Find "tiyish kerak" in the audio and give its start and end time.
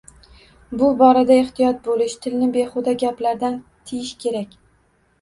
3.89-4.63